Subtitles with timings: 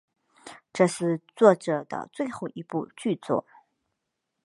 [0.73, 3.45] 这是作者的最后一部剧作。